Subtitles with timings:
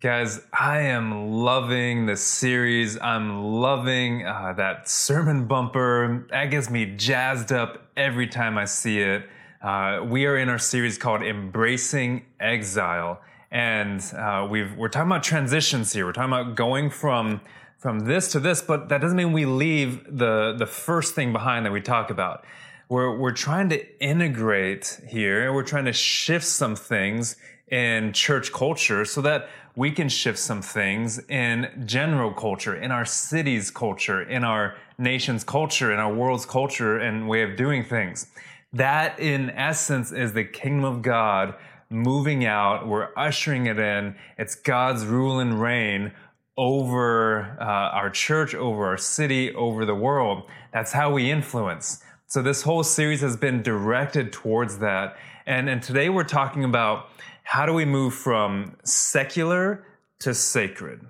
[0.00, 2.98] Guys, I am loving the series.
[2.98, 6.26] I'm loving uh, that sermon bumper.
[6.30, 9.28] That gets me jazzed up every time I see it.
[9.60, 13.20] Uh, we are in our series called Embracing Exile.
[13.50, 16.06] And uh, we are talking about transitions here.
[16.06, 17.42] We're talking about going from,
[17.76, 21.66] from this to this, but that doesn't mean we leave the, the first thing behind
[21.66, 22.46] that we talk about.
[22.88, 27.36] We're, we're trying to integrate here, and we're trying to shift some things
[27.70, 33.04] in church culture so that we can shift some things in general culture, in our
[33.04, 38.26] city's culture, in our nation's culture, in our world's culture and way of doing things.
[38.72, 41.54] That, in essence, is the kingdom of God
[41.88, 42.86] moving out.
[42.86, 44.14] We're ushering it in.
[44.38, 46.12] It's God's rule and reign
[46.56, 50.48] over uh, our church, over our city, over the world.
[50.72, 52.02] That's how we influence.
[52.26, 55.16] So this whole series has been directed towards that.
[55.46, 57.08] And, and today we're talking about
[57.50, 59.84] how do we move from secular
[60.20, 61.04] to sacred?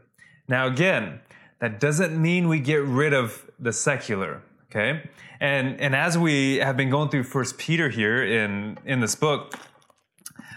[0.48, 1.20] Now, again,
[1.58, 5.02] that doesn't mean we get rid of the secular, okay?
[5.38, 9.54] And, and as we have been going through First Peter here in, in this book,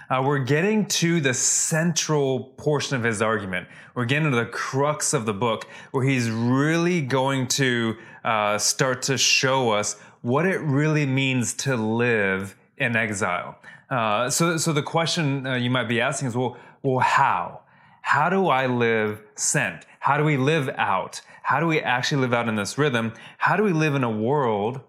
[0.09, 3.68] uh, we're getting to the central portion of his argument.
[3.94, 9.02] We're getting to the crux of the book where he's really going to uh, start
[9.02, 13.59] to show us what it really means to live in exile.
[13.89, 17.62] Uh, so, so the question uh, you might be asking is, well, well, how?
[18.02, 19.86] How do I live sent?
[20.00, 21.22] How do we live out?
[21.44, 23.14] How do we actually live out in this rhythm?
[23.38, 24.81] How do we live in a world?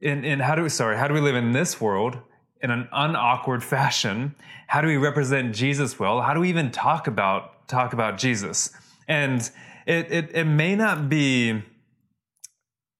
[0.00, 0.96] In, in how do we sorry?
[0.96, 2.18] How do we live in this world
[2.60, 4.34] in an unawkward fashion?
[4.66, 6.20] How do we represent Jesus well?
[6.22, 8.70] How do we even talk about talk about Jesus?
[9.08, 9.48] And
[9.86, 11.62] it it, it may not be.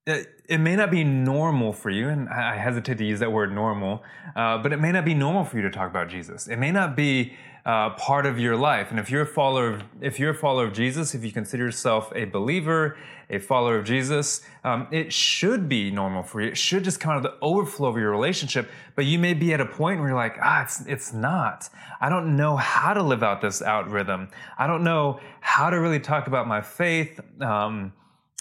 [0.07, 3.53] It, it may not be normal for you, and I hesitate to use that word
[3.53, 4.03] normal,
[4.37, 6.49] uh, but it may not be normal for you to talk about Jesus.
[6.49, 8.91] It may not be uh, part of your life.
[8.91, 11.65] And if you're a follower, of, if you're a follower of Jesus, if you consider
[11.65, 12.99] yourself a believer,
[13.31, 16.49] a follower of Jesus, um, it should be normal for you.
[16.49, 18.71] It should just come out of the overflow of your relationship.
[18.97, 21.71] But you may be at a point where you're like, ah, it's it's not.
[22.03, 24.29] I don't know how to live out this out rhythm.
[24.59, 27.19] I don't know how to really talk about my faith.
[27.41, 27.95] Um,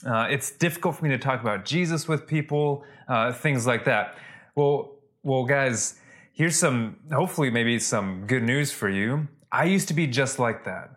[0.06, 4.18] uh, it's difficult for me to talk about Jesus with people, uh, things like that.
[4.56, 6.00] Well, well, guys,
[6.34, 9.28] here's some, hopefully, maybe some good news for you.
[9.52, 10.90] I used to be just like that.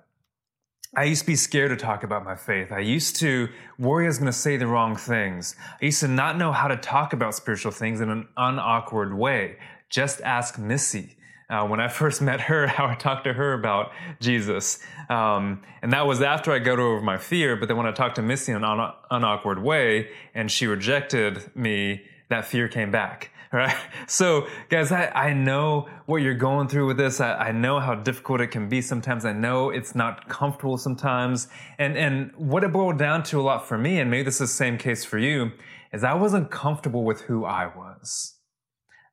[0.96, 2.72] I used to be scared to talk about my faith.
[2.72, 5.54] I used to worry I was going to say the wrong things.
[5.80, 9.58] I used to not know how to talk about spiritual things in an unawkward way.
[9.90, 11.15] Just ask Missy
[11.48, 14.78] uh, when I first met her, how I talked to her about Jesus.
[15.08, 17.56] Um, and that was after I got over my fear.
[17.56, 21.50] But then when I talked to Missy in an un- unawkward way and she rejected
[21.54, 23.30] me, that fear came back.
[23.52, 23.76] Right?
[24.08, 27.20] So, guys, I, I know what you're going through with this.
[27.20, 29.24] I, I know how difficult it can be sometimes.
[29.24, 31.48] I know it's not comfortable sometimes.
[31.78, 34.50] And, and what it boiled down to a lot for me, and maybe this is
[34.50, 35.52] the same case for you,
[35.92, 38.35] is I wasn't comfortable with who I was.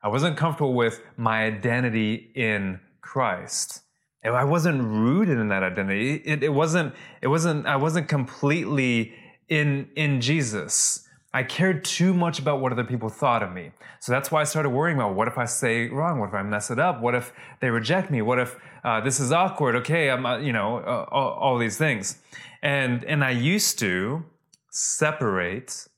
[0.04, 3.80] I wasn't comfortable with my identity in Christ.
[4.22, 6.16] I wasn't rooted in that identity.
[6.16, 9.14] It, it, wasn't, it wasn't, I wasn't completely
[9.48, 11.08] in, in Jesus.
[11.32, 13.70] I cared too much about what other people thought of me.
[14.00, 16.20] So that's why I started worrying about what if I say wrong?
[16.20, 17.00] What if I mess it up?
[17.00, 18.20] What if they reject me?
[18.20, 19.74] What if uh, this is awkward?
[19.76, 22.18] Okay, I'm, uh, you know, uh, all, all these things.
[22.62, 24.24] And, and I used to
[24.70, 25.88] separate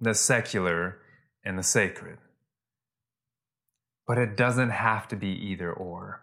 [0.00, 0.98] the secular
[1.44, 2.18] and the sacred.
[4.12, 6.20] But it doesn't have to be either or.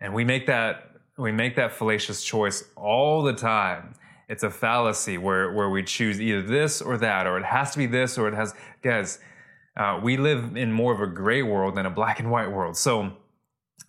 [0.00, 3.92] And we make that we make that fallacious choice all the time.
[4.30, 7.78] It's a fallacy where, where we choose either this or that, or it has to
[7.78, 8.54] be this, or it has.
[8.80, 9.18] Guys,
[9.76, 12.78] uh, we live in more of a gray world than a black and white world.
[12.78, 13.12] So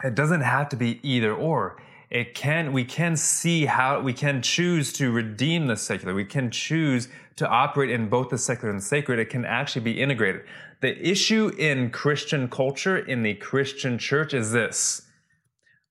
[0.03, 1.81] it doesn't have to be either or.
[2.09, 6.13] It can we can see how we can choose to redeem the secular.
[6.13, 7.07] We can choose
[7.38, 9.20] to operate in both the secular and the sacred.
[9.20, 10.44] It can actually be integrated.
[10.81, 15.03] The issue in Christian culture, in the Christian church, is this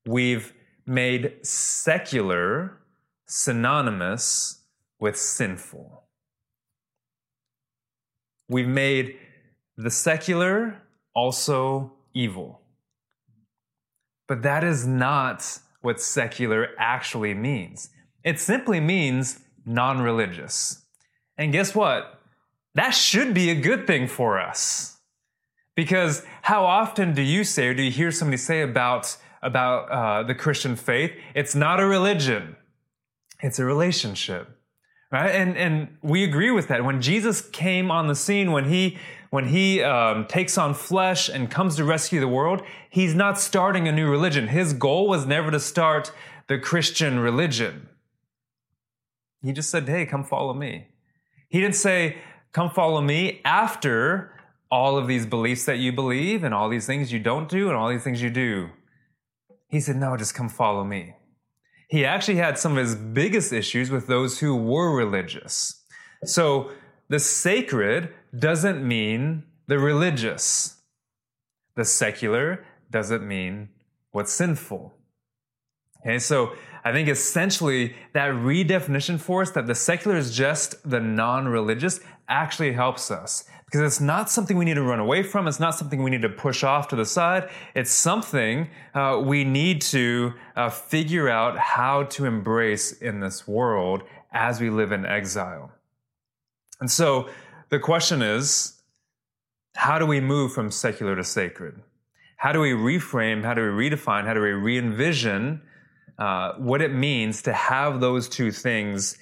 [0.07, 0.53] we've
[0.87, 2.79] made secular
[3.27, 4.63] synonymous
[5.01, 6.05] with sinful.
[8.49, 9.17] We've made
[9.77, 10.83] the secular
[11.15, 12.61] also evil.
[14.29, 17.91] But that is not what secular actually means.
[18.25, 20.86] It simply means non religious.
[21.39, 22.21] And guess what?
[22.75, 24.99] That should be a good thing for us.
[25.75, 30.23] Because how often do you say, or do you hear somebody say about, about uh,
[30.23, 32.57] the Christian faith, it's not a religion,
[33.41, 34.49] it's a relationship,
[35.13, 35.29] right?
[35.29, 36.85] And and we agree with that.
[36.85, 38.97] When Jesus came on the scene, when he
[39.29, 43.87] when he um, takes on flesh and comes to rescue the world, he's not starting
[43.87, 44.49] a new religion.
[44.49, 46.13] His goal was never to start
[46.47, 47.89] the Christian religion.
[49.43, 50.87] He just said, "Hey, come follow me."
[51.57, 52.19] He didn't say,
[52.53, 54.31] "Come follow me," after
[54.71, 57.77] all of these beliefs that you believe and all these things you don't do and
[57.79, 58.69] all these things you do.
[59.69, 61.15] He said, No, just come follow me.
[61.89, 65.83] He actually had some of his biggest issues with those who were religious.
[66.25, 66.73] So
[67.09, 70.77] the sacred doesn't mean the religious,
[71.75, 73.71] the secular doesn't mean
[74.11, 74.95] what's sinful.
[76.01, 76.53] Okay, so
[76.87, 81.99] I think essentially that redefinition for us that the secular is just the non religious
[82.29, 85.49] actually helps us because it's not something we need to run away from.
[85.49, 87.51] It's not something we need to push off to the side.
[87.75, 94.05] It's something uh, we need to uh, figure out how to embrace in this world
[94.31, 95.73] as we live in exile.
[96.79, 97.29] And so
[97.69, 98.81] the question is
[99.75, 101.83] how do we move from secular to sacred?
[102.37, 103.43] How do we reframe?
[103.43, 104.25] How do we redefine?
[104.25, 105.63] How do we re envision
[106.19, 109.19] uh, what it means to have those two things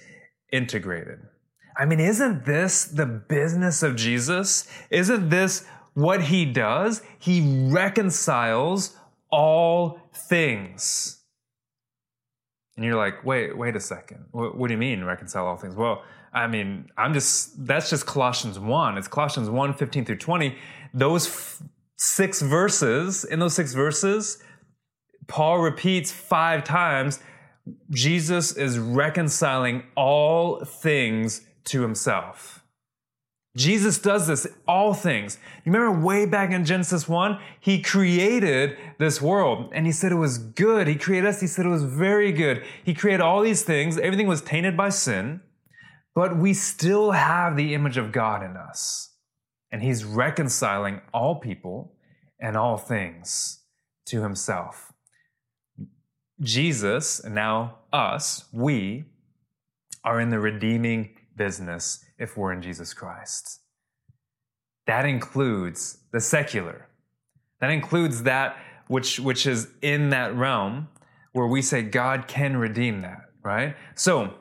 [0.52, 1.18] integrated?
[1.76, 4.68] I mean, isn't this the business of Jesus?
[4.90, 7.02] Isn't this what he does?
[7.18, 8.96] He reconciles
[9.30, 11.20] all things.
[12.76, 14.24] And you're like, wait, wait a second.
[14.32, 15.76] What, what, do you mean reconcile all things?
[15.76, 16.02] Well,
[16.32, 18.98] I mean, I'm just, that's just Colossians 1.
[18.98, 20.56] It's Colossians 1, 15 through 20.
[20.92, 21.62] Those f-
[21.96, 24.42] six verses, in those six verses,
[25.26, 27.20] Paul repeats five times
[27.90, 32.64] Jesus is reconciling all things to himself.
[33.56, 35.38] Jesus does this, all things.
[35.64, 37.38] You remember way back in Genesis 1?
[37.60, 40.88] He created this world and he said it was good.
[40.88, 42.64] He created us, he said it was very good.
[42.84, 43.96] He created all these things.
[43.96, 45.40] Everything was tainted by sin,
[46.16, 49.12] but we still have the image of God in us.
[49.70, 51.96] And he's reconciling all people
[52.40, 53.60] and all things
[54.06, 54.93] to himself.
[56.40, 59.04] Jesus, now us, we,
[60.04, 63.60] are in the redeeming business if we're in Jesus Christ.
[64.86, 66.88] That includes the secular.
[67.60, 68.56] That includes that
[68.88, 70.88] which, which is in that realm
[71.32, 73.74] where we say God can redeem that, right?
[73.94, 74.34] So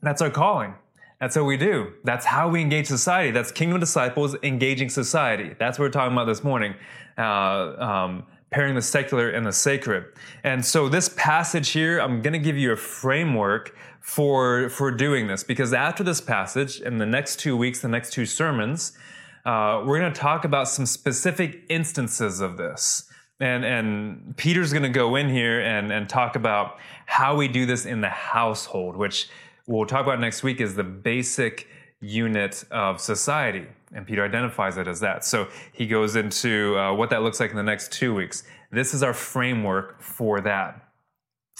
[0.00, 0.74] that's our calling.
[1.20, 1.92] That's what we do.
[2.04, 3.30] That's how we engage society.
[3.30, 5.54] That's kingdom disciples engaging society.
[5.58, 6.74] That's what we're talking about this morning.
[7.16, 10.04] Uh, um, pairing the secular and the sacred.
[10.44, 15.26] And so this passage here, I'm going to give you a framework for, for doing
[15.26, 18.96] this because after this passage, in the next two weeks, the next two sermons,
[19.44, 23.10] uh, we're going to talk about some specific instances of this.
[23.40, 27.66] And, and Peter's going to go in here and, and talk about how we do
[27.66, 29.28] this in the household, which
[29.66, 31.68] we'll talk about next week is the basic
[32.06, 33.66] unit of society.
[33.94, 35.24] And Peter identifies it as that.
[35.24, 38.42] So he goes into uh, what that looks like in the next two weeks.
[38.70, 40.82] This is our framework for that.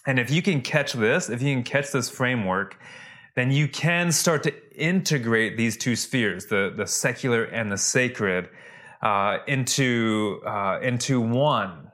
[0.06, 2.78] And if you can catch this, if you can catch this framework,
[3.34, 8.48] then you can start to integrate these two spheres, the, the secular and the sacred,
[9.02, 11.92] uh, into, uh, into one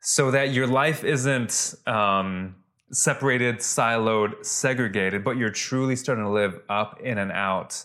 [0.00, 2.56] so that your life isn't um,
[2.92, 7.84] separated, siloed, segregated, but you're truly starting to live up, in, and out,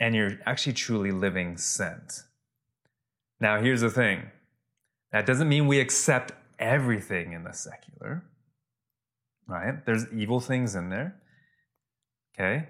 [0.00, 2.22] and you're actually truly living sent.
[3.40, 4.30] Now, here's the thing
[5.12, 8.24] that doesn't mean we accept everything in the secular
[9.48, 9.84] right?
[9.84, 11.16] There's evil things in there.
[12.34, 12.68] Okay?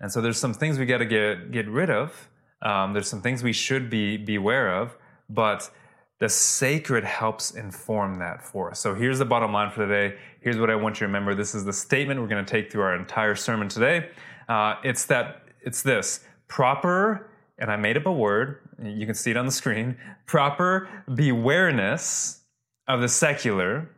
[0.00, 2.28] And so there's some things we got to get get rid of.
[2.62, 4.96] Um, there's some things we should be beware of,
[5.28, 5.70] but
[6.22, 8.78] the sacred helps inform that for us.
[8.78, 10.16] So here's the bottom line for today.
[10.40, 11.34] Here's what I want you to remember.
[11.34, 14.08] This is the statement we're going to take through our entire sermon today.
[14.48, 18.58] Uh, it's that it's this proper, and I made up a word.
[18.80, 19.96] You can see it on the screen.
[20.26, 22.42] Proper bewareness
[22.86, 23.90] of the secular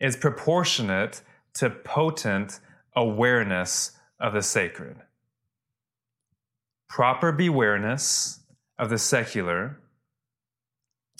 [0.00, 1.22] is proportionate
[1.58, 2.58] to potent
[2.96, 4.96] awareness of the sacred.
[6.88, 8.40] Proper bewareness
[8.80, 9.78] of the secular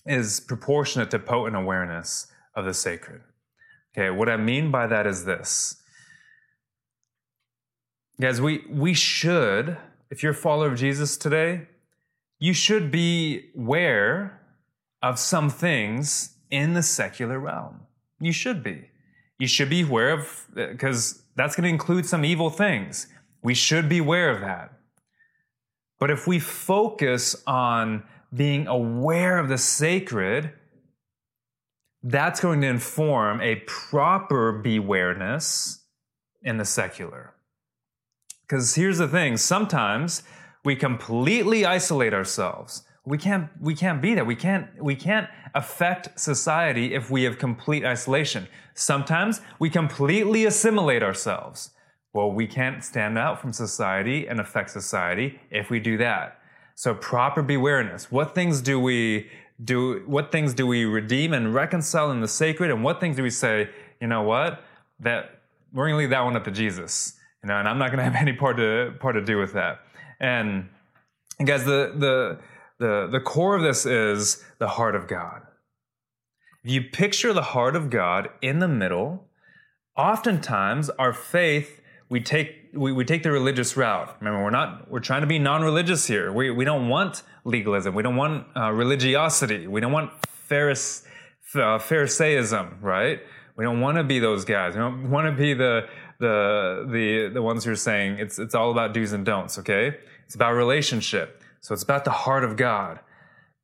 [0.09, 3.23] is proportionate to potent awareness of the sacred.
[3.93, 5.83] Okay, what I mean by that is this.
[8.21, 9.77] Guys, we, we should,
[10.11, 11.69] if you're a follower of Jesus today,
[12.39, 14.41] you should be aware
[15.03, 17.81] of some things in the secular realm.
[18.21, 18.89] You should be
[19.39, 23.07] you should be aware of, because that's going to include some evil things.
[23.43, 24.73] We should be aware of that.
[26.01, 28.03] But if we focus on
[28.35, 30.53] being aware of the sacred,
[32.03, 35.85] that's going to inform a proper bewareness
[36.43, 37.35] in the secular.
[38.43, 40.23] Because here's the thing sometimes
[40.65, 42.85] we completely isolate ourselves.
[43.05, 44.27] We can't, we can't be that.
[44.27, 48.49] We can't, we can't affect society if we have complete isolation.
[48.75, 51.71] Sometimes we completely assimilate ourselves.
[52.13, 56.38] Well, we can't stand out from society and affect society if we do that.
[56.79, 58.09] So proper bewareness.
[58.09, 59.29] What things do we
[59.65, 60.05] do?
[60.07, 62.71] What things do we redeem and reconcile in the sacred?
[62.71, 63.69] And what things do we say,
[64.01, 64.63] you know what?
[65.01, 65.41] That
[65.73, 67.19] we're gonna leave that one up to Jesus.
[67.43, 69.81] You know, and I'm not gonna have any part to part to do with that.
[70.21, 70.69] And,
[71.41, 72.39] and guys, the the
[72.79, 75.43] the the core of this is the heart of God.
[76.63, 79.27] If you picture the heart of God in the middle,
[79.97, 81.78] oftentimes our faith
[82.09, 84.17] we take we, we take the religious route.
[84.21, 86.33] Remember, we're not we're trying to be non-religious here.
[86.33, 87.95] We we don't want legalism.
[87.95, 89.67] We don't want uh, religiosity.
[89.67, 90.11] We don't want
[90.49, 91.05] Pharise,
[91.55, 93.21] uh, Pharisaism, right?
[93.57, 94.75] We don't want to be those guys.
[94.75, 95.89] We don't want to be the
[96.21, 99.59] the the the ones who are saying it's it's all about do's and don'ts.
[99.59, 101.43] Okay, it's about relationship.
[101.61, 103.01] So it's about the heart of God.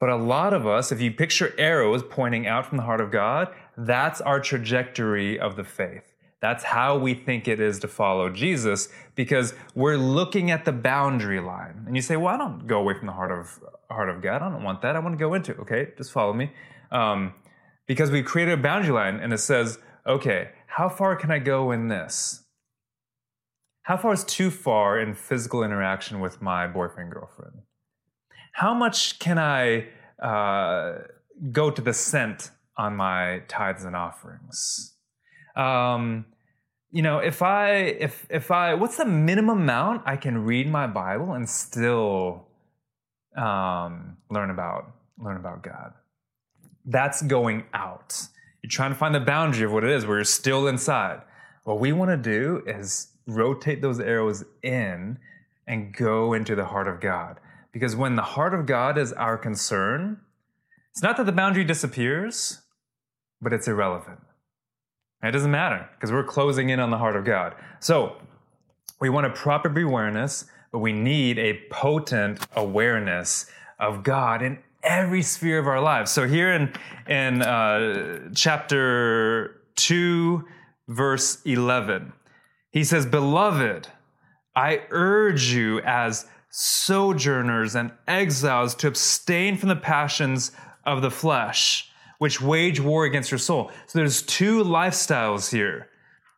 [0.00, 3.10] But a lot of us, if you picture arrows pointing out from the heart of
[3.10, 3.48] God,
[3.78, 6.13] that's our trajectory of the faith.
[6.44, 11.40] That's how we think it is to follow Jesus because we're looking at the boundary
[11.40, 11.84] line.
[11.86, 13.58] And you say, well, I don't go away from the heart of,
[13.90, 14.42] heart of God.
[14.42, 14.94] I don't want that.
[14.94, 15.60] I want to go into it.
[15.60, 16.52] Okay, just follow me.
[16.90, 17.32] Um,
[17.86, 21.70] because we created a boundary line and it says, okay, how far can I go
[21.70, 22.44] in this?
[23.84, 27.62] How far is too far in physical interaction with my boyfriend, girlfriend?
[28.52, 29.86] How much can I
[30.22, 31.04] uh,
[31.52, 34.94] go to the cent on my tithes and offerings?
[35.56, 36.26] Um,
[36.94, 37.70] you know, if I
[38.06, 42.46] if if I what's the minimum amount I can read my Bible and still
[43.36, 45.92] um, learn about learn about God?
[46.86, 48.28] That's going out.
[48.62, 51.22] You're trying to find the boundary of what it is where you're still inside.
[51.64, 55.18] What we want to do is rotate those arrows in
[55.66, 57.40] and go into the heart of God.
[57.72, 60.20] Because when the heart of God is our concern,
[60.92, 62.60] it's not that the boundary disappears,
[63.42, 64.20] but it's irrelevant.
[65.28, 67.54] It doesn't matter because we're closing in on the heart of God.
[67.80, 68.16] So
[69.00, 73.46] we want a proper awareness, but we need a potent awareness
[73.78, 76.10] of God in every sphere of our lives.
[76.10, 76.72] So here in
[77.08, 80.44] in uh, chapter two,
[80.88, 82.12] verse eleven,
[82.70, 83.88] he says, "Beloved,
[84.54, 86.26] I urge you as."
[86.56, 90.52] Sojourners and exiles to abstain from the passions
[90.84, 91.90] of the flesh
[92.24, 93.70] which wage war against your soul.
[93.86, 95.90] So there's two lifestyles here.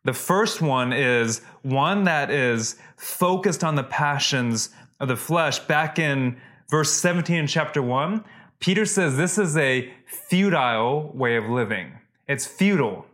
[0.03, 5.61] The first one is one that is focused on the passions of the flesh.
[5.61, 8.25] Back in verse 17 in chapter 1,
[8.59, 9.95] Peter says this is a
[10.29, 11.93] futile way of living.
[12.27, 13.07] It's futile.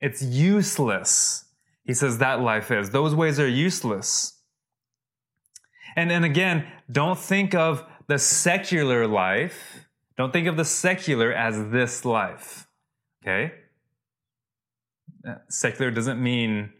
[0.00, 1.44] It's useless.
[1.84, 2.90] He says that life is.
[2.90, 4.40] Those ways are useless.
[5.94, 9.86] And, and again, don't think of the secular life
[10.20, 12.68] don't think of the secular as this life.
[13.22, 13.52] Okay?
[15.26, 16.74] Uh, secular doesn't mean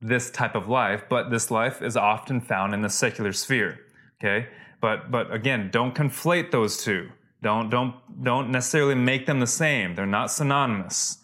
[0.00, 3.78] this type of life, but this life is often found in the secular sphere.
[4.18, 4.48] Okay?
[4.80, 7.10] But but again, don't conflate those two.
[7.42, 9.94] Don't don't don't necessarily make them the same.
[9.94, 11.18] They're not synonymous.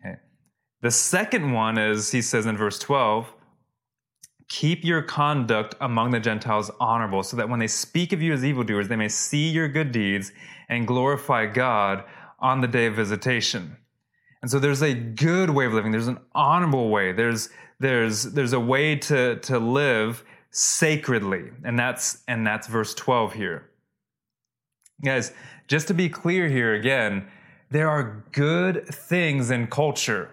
[0.00, 0.16] Okay?
[0.82, 3.32] The second one is he says in verse 12,
[4.48, 8.44] keep your conduct among the Gentiles honorable, so that when they speak of you as
[8.44, 10.32] evildoers, they may see your good deeds
[10.68, 12.04] and glorify God
[12.38, 13.76] on the day of visitation.
[14.42, 15.90] And so there's a good way of living.
[15.90, 17.12] There's an honorable way.
[17.12, 17.48] There's
[17.80, 23.70] there's there's a way to to live sacredly, and that's and that's verse 12 here.
[25.02, 25.32] Guys,
[25.66, 27.26] just to be clear here again,
[27.70, 30.30] there are good things in culture.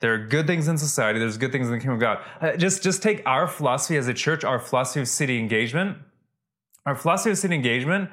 [0.00, 1.18] There are good things in society.
[1.18, 2.18] There's good things in the kingdom of God.
[2.40, 5.98] Uh, just just take our philosophy as a church, our philosophy of city engagement.
[6.86, 8.10] Our philosophy of city engagement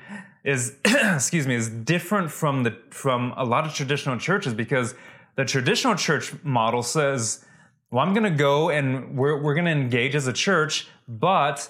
[0.48, 4.96] is excuse me is different from the from a lot of traditional churches because
[5.36, 7.46] the traditional church model says
[7.92, 11.70] well i'm going to go and we're, we're going to engage as a church but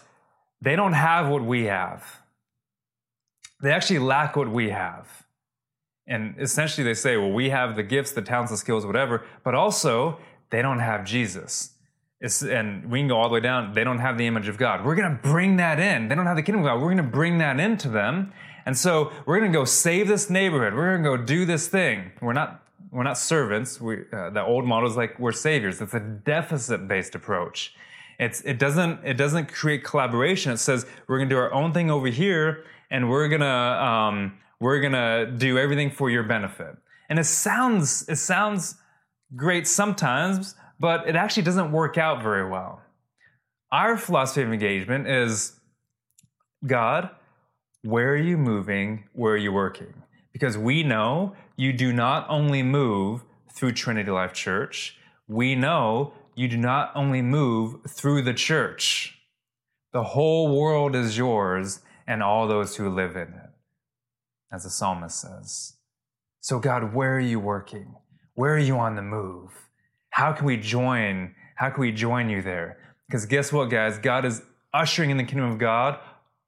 [0.62, 2.22] they don't have what we have
[3.62, 5.26] they actually lack what we have
[6.08, 9.54] and essentially they say well we have the gifts the talents the skills whatever but
[9.56, 10.18] also
[10.50, 11.74] they don't have jesus
[12.20, 14.58] it's, and we can go all the way down they don't have the image of
[14.58, 16.94] god we're going to bring that in they don't have the kingdom of god we're
[16.94, 18.34] going to bring that into them
[18.68, 20.74] and so we're going to go save this neighborhood.
[20.74, 22.12] We're going to go do this thing.
[22.22, 23.80] We're not we're not servants.
[23.80, 25.80] We, uh, the old model is like we're saviors.
[25.80, 27.74] It's a deficit-based approach.
[28.20, 30.52] It's, it doesn't it doesn't create collaboration.
[30.52, 34.38] It says we're going to do our own thing over here, and we're gonna um,
[34.60, 36.76] we're gonna do everything for your benefit.
[37.10, 38.76] And it sounds it sounds
[39.36, 42.82] great sometimes, but it actually doesn't work out very well.
[43.72, 45.60] Our philosophy of engagement is
[46.66, 47.10] God,
[47.84, 49.06] where are you moving?
[49.14, 49.94] Where are you working?
[50.34, 53.24] Because we know you do not only move
[53.54, 54.98] through Trinity Life Church,
[55.28, 59.20] we know you do not only move through the church.
[59.94, 63.47] The whole world is yours and all those who live in it,
[64.52, 65.74] as the psalmist says.
[66.40, 67.96] So, God, where are you working?
[68.36, 69.52] Where are you on the move?
[70.12, 71.36] How can we join?
[71.56, 72.78] How can we join you there?
[73.08, 73.98] Because guess what, guys?
[73.98, 74.42] God is
[74.74, 76.00] ushering in the kingdom of God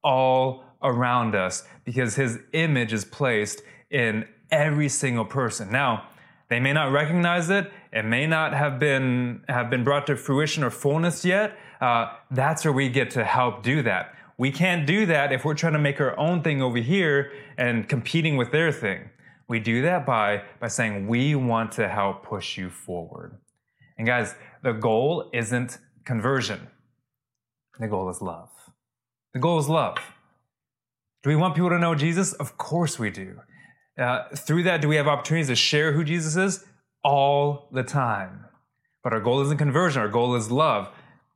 [0.02, 5.70] all around us because his image is placed in every single person.
[5.70, 6.08] Now,
[6.48, 7.70] they may not recognize it.
[7.92, 11.56] It may not have been have been brought to fruition or fullness yet.
[11.80, 14.14] Uh, that's where we get to help do that.
[14.40, 17.86] We can't do that if we're trying to make our own thing over here and
[17.86, 19.10] competing with their thing.
[19.50, 23.36] We do that by, by saying, we want to help push you forward.
[23.98, 26.68] And guys, the goal isn't conversion.
[27.78, 28.48] The goal is love.
[29.34, 29.98] The goal is love.
[31.22, 32.32] Do we want people to know Jesus?
[32.32, 33.40] Of course we do.
[33.98, 36.64] Uh, through that, do we have opportunities to share who Jesus is?
[37.04, 38.46] All the time.
[39.04, 40.88] But our goal isn't conversion, our goal is love.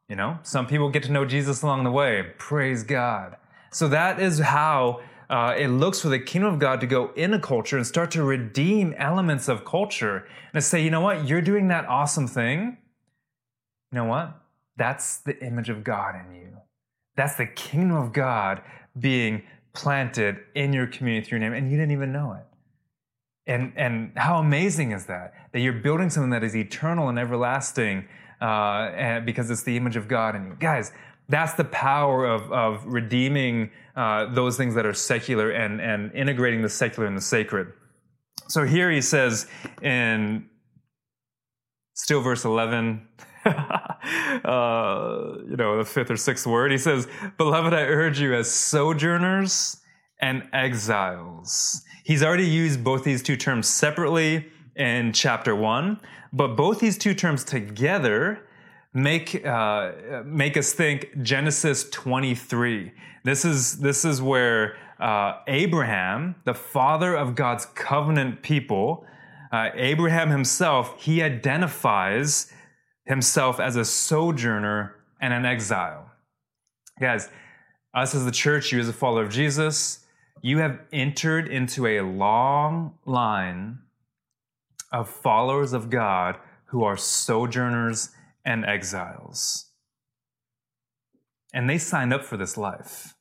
[0.09, 2.33] You know, some people get to know Jesus along the way.
[2.37, 3.37] Praise God.
[3.71, 7.33] So that is how uh, it looks for the kingdom of God to go in
[7.33, 11.27] a culture and start to redeem elements of culture and to say, you know what,
[11.27, 12.79] you're doing that awesome thing.
[13.91, 14.41] You know what?
[14.77, 16.59] That's the image of God in you.
[17.17, 18.63] That's the kingdom of God
[18.99, 19.43] being
[19.73, 22.45] planted in your community through your name, and you didn't even know it.
[23.47, 25.35] And, and how amazing is that?
[25.53, 28.09] That you're building something that is eternal and everlasting
[28.45, 30.57] uh, and because it's the image of God in you.
[30.61, 30.93] Guys,
[31.31, 36.61] that's the power of, of redeeming uh, those things that are secular and, and integrating
[36.61, 37.73] the secular and the sacred.
[38.49, 39.47] So here he says
[39.81, 40.45] in
[41.95, 43.09] still verse 11,
[43.47, 43.51] uh,
[45.49, 47.09] you know, the fifth or sixth word, he says,
[47.39, 49.79] Beloved, I urge you as sojourners
[50.21, 51.83] and exiles.
[52.05, 56.01] He's already used both these two terms separately in chapter one,
[56.33, 58.41] but both these two terms together
[58.93, 59.93] make uh,
[60.25, 62.93] make us think Genesis 23.
[63.25, 69.05] This is this is where uh, Abraham, the father of God's covenant people,
[69.53, 72.53] uh, Abraham himself, he identifies
[73.05, 76.11] himself as a sojourner and an exile.
[77.01, 77.29] Guys,
[77.93, 80.05] us as the church, you as a follower of Jesus,
[80.43, 83.79] you have entered into a long line
[84.95, 88.11] of followers of God who are sojourners
[88.45, 89.67] and exiles.
[91.53, 93.15] And they signed up for this life.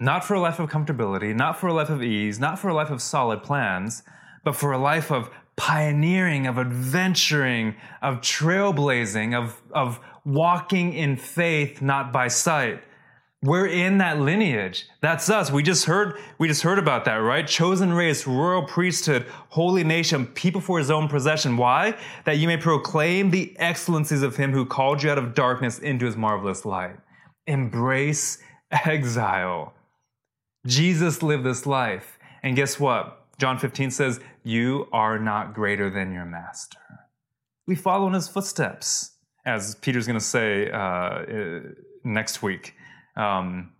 [0.00, 2.74] Not for a life of comfortability, not for a life of ease, not for a
[2.74, 4.02] life of solid plans,
[4.42, 11.80] but for a life of pioneering, of adventuring, of trailblazing, of, of walking in faith,
[11.80, 12.82] not by sight.
[13.44, 14.88] We're in that lineage.
[15.02, 15.50] That's us.
[15.50, 17.46] We just heard, we just heard about that, right?
[17.46, 21.58] Chosen race, royal priesthood, holy nation, people for his own possession.
[21.58, 21.94] Why?
[22.24, 26.06] That you may proclaim the excellencies of him who called you out of darkness into
[26.06, 26.96] his marvelous light.
[27.46, 28.38] Embrace
[28.70, 29.74] exile.
[30.66, 32.18] Jesus lived this life.
[32.42, 33.26] And guess what?
[33.36, 36.78] John 15 says, You are not greater than your master.
[37.66, 39.10] We follow in his footsteps,
[39.44, 41.24] as Peter's going to say uh,
[42.04, 42.74] next week.
[43.16, 43.72] Um,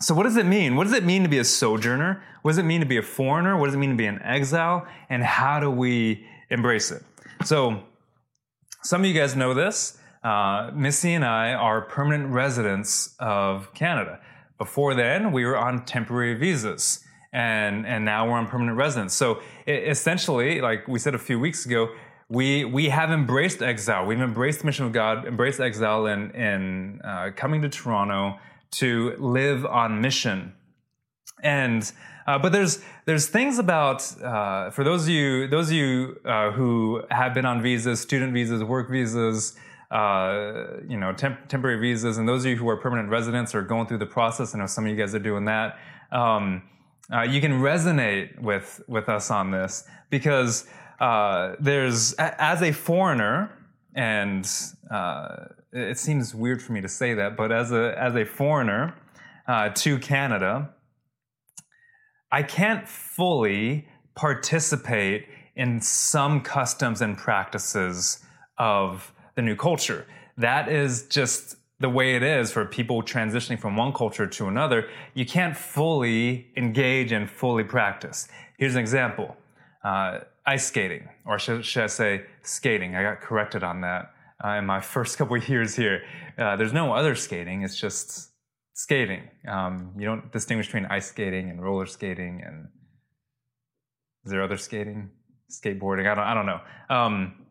[0.00, 0.76] so, what does it mean?
[0.76, 2.22] What does it mean to be a sojourner?
[2.42, 3.56] What does it mean to be a foreigner?
[3.56, 4.86] What does it mean to be an exile?
[5.08, 7.02] And how do we embrace it?
[7.44, 7.82] So,
[8.82, 9.98] some of you guys know this.
[10.22, 14.20] Uh, Missy and I are permanent residents of Canada.
[14.58, 19.14] Before then, we were on temporary visas, and and now we're on permanent residence.
[19.14, 21.88] So, it, essentially, like we said a few weeks ago,
[22.28, 24.04] we we have embraced exile.
[24.04, 28.38] We've embraced the mission of God, embraced exile, in in uh, coming to Toronto
[28.72, 30.54] to live on mission.
[31.42, 31.90] And
[32.26, 36.50] uh, but there's there's things about uh, for those of you those of you uh,
[36.50, 39.54] who have been on visas, student visas, work visas,
[39.90, 43.62] uh, you know, temp- temporary visas, and those of you who are permanent residents or
[43.62, 44.54] going through the process.
[44.54, 45.78] I know some of you guys are doing that.
[46.10, 46.62] Um,
[47.12, 50.66] uh, you can resonate with with us on this because
[50.98, 53.52] uh, there's as a foreigner
[53.96, 54.46] and
[55.72, 58.94] it seems weird for me to say that, but as a as a foreigner
[59.48, 60.70] uh, to Canada,
[62.30, 68.24] I can't fully participate in some customs and practices
[68.58, 70.06] of the new culture.
[70.36, 74.88] That is just the way it is for people transitioning from one culture to another.
[75.14, 78.28] You can't fully engage and fully practice.
[78.58, 79.36] Here's an example
[79.84, 82.94] uh, ice skating, or should, should I say skating?
[82.94, 84.12] I got corrected on that
[84.44, 86.02] uh, in my first couple of years here.
[86.38, 87.62] Uh, there's no other skating.
[87.62, 88.30] It's just
[88.74, 89.22] skating.
[89.48, 92.42] Um, you don't distinguish between ice skating and roller skating.
[92.46, 92.68] And
[94.24, 95.10] is there other skating?
[95.50, 96.10] Skateboarding?
[96.10, 96.24] I don't.
[96.24, 96.60] I don't know.
[96.90, 97.46] Um,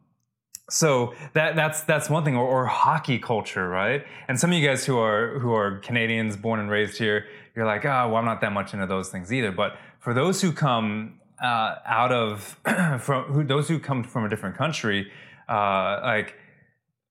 [0.69, 4.03] so that that's that's one thing, or, or, hockey culture, right?
[4.27, 7.65] And some of you guys who are who are Canadians, born and raised here, you're
[7.65, 9.51] like, oh, well, I'm not that much into those things either.
[9.51, 12.59] But for those who come uh, out of
[12.99, 15.11] from who, those who come from a different country,
[15.49, 16.35] uh, like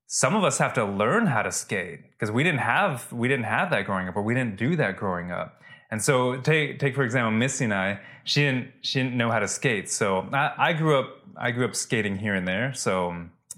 [0.06, 3.46] some of us have to learn how to skate because we didn't have we didn't
[3.46, 5.60] have that growing up, or we didn't do that growing up.
[5.90, 9.38] And so take take for example, Missy and I, she didn't she didn't know how
[9.38, 9.90] to skate.
[9.90, 12.72] So I, I grew up I grew up skating here and there.
[12.74, 13.08] So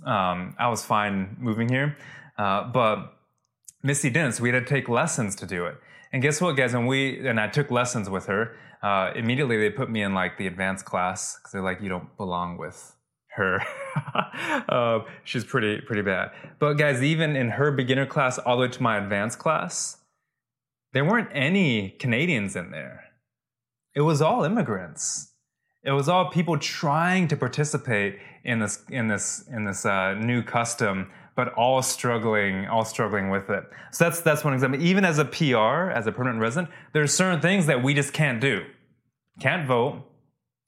[0.05, 1.97] um, I was fine moving here,
[2.39, 3.17] uh, but
[3.83, 4.33] Missy didn't.
[4.33, 5.77] So we had to take lessons to do it.
[6.13, 6.75] And guess what, guys?
[6.75, 10.39] When we and I took lessons with her, uh, immediately they put me in like
[10.39, 12.97] the advanced class because they're like, you don't belong with
[13.37, 13.61] her.
[14.69, 16.31] uh, she's pretty pretty bad.
[16.59, 19.99] But guys, even in her beginner class, all the way to my advanced class,
[20.93, 23.05] there weren't any Canadians in there.
[23.95, 25.33] It was all immigrants.
[25.83, 30.43] It was all people trying to participate in this in this in this uh, new
[30.43, 33.65] custom, but all struggling, all struggling with it.
[33.93, 34.83] So that's that's one example.
[34.83, 38.41] Even as a PR, as a permanent resident, there's certain things that we just can't
[38.41, 38.65] do.
[39.41, 40.03] Can't vote,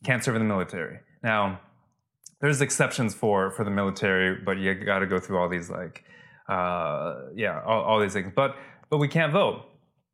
[0.04, 0.98] can't serve in the military.
[1.22, 1.60] Now,
[2.40, 6.04] there's exceptions for for the military, but you got to go through all these like,
[6.48, 8.30] uh, yeah, all, all, these things.
[8.36, 8.56] But
[8.90, 9.64] but we can't vote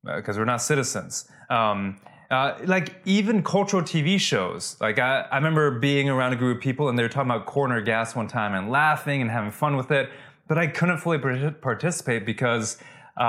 [0.05, 1.29] because uh, we're not citizens.
[1.51, 4.77] Um, uh, like even cultural TV shows.
[4.81, 7.47] Like I, I remember being around a group of people and they were talking about
[7.47, 10.11] corner gas one time and laughing and having fun with it,
[10.49, 12.79] but I couldn't fully participate because
[13.19, 13.23] uh,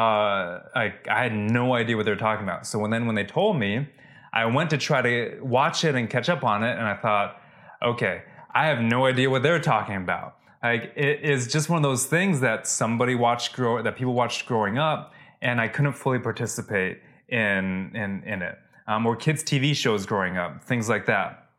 [0.76, 2.66] I, I had no idea what they were talking about.
[2.68, 3.88] So when then when they told me,
[4.34, 7.42] I went to try to watch it and catch up on it, and I thought,
[7.82, 8.24] okay,
[8.54, 10.38] I have no idea what they're talking about.
[10.64, 14.46] Like it is just one of those things that somebody watched grow that people watched
[14.46, 17.00] growing up, and I couldn't fully participate
[17.30, 21.50] in in in it um, or kids' TV shows growing up, things like that.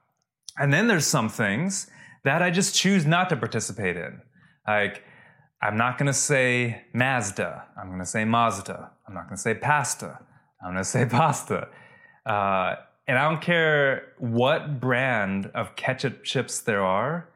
[0.59, 1.91] And then there's some things
[2.25, 4.21] that I just choose not to participate in.
[4.67, 5.05] Like,
[5.67, 7.65] I'm not going to say Mazda.
[7.77, 8.91] I'm going to say Mazda.
[9.07, 10.21] I'm not going to say pasta.
[10.63, 11.67] I'm going to say pasta.
[12.25, 12.77] Uh,
[13.09, 17.29] and I don't care what brand of ketchup chips there are,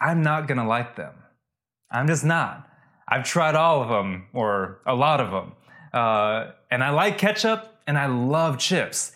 [0.00, 1.14] I'm not going to like them.
[1.92, 2.68] I'm just not.
[3.08, 5.52] I've tried all of them, or a lot of them.
[5.92, 9.12] Uh, and I like ketchup and I love chips